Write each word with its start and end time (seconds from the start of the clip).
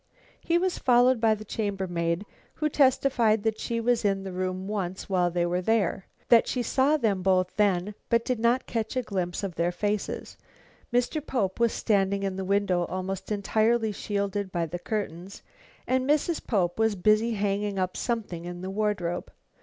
He 0.41 0.57
was 0.57 0.79
followed 0.79 1.21
by 1.21 1.35
the 1.35 1.45
chambermaid, 1.45 2.25
who 2.55 2.69
testified 2.69 3.43
that 3.43 3.59
she 3.59 3.79
was 3.79 4.03
in 4.03 4.23
the 4.23 4.31
room 4.31 4.67
once 4.67 5.07
while 5.07 5.29
they 5.29 5.45
were 5.45 5.61
there; 5.61 6.07
that 6.29 6.47
she 6.47 6.63
saw 6.63 6.97
them 6.97 7.21
both 7.21 7.55
then, 7.55 7.93
but 8.09 8.25
did 8.25 8.39
not 8.39 8.65
catch 8.65 8.95
a 8.95 9.03
glimpse 9.03 9.43
of 9.43 9.53
their 9.53 9.71
faces; 9.71 10.37
Mr. 10.91 11.23
Pope 11.23 11.59
was 11.59 11.71
standing 11.71 12.23
in 12.23 12.35
the 12.35 12.43
window 12.43 12.85
almost 12.85 13.31
entirely 13.31 13.91
shielded 13.91 14.51
by 14.51 14.65
the 14.65 14.79
curtains, 14.79 15.43
and 15.85 16.09
Mrs. 16.09 16.47
Pope 16.47 16.79
was 16.79 16.95
busy 16.95 17.33
hanging 17.33 17.77
up 17.77 17.95
something 17.95 18.45
in 18.45 18.61
the 18.61 18.71
wardrobe. 18.71 19.31